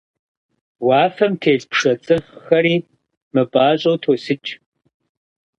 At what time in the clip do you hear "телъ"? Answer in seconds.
1.41-1.65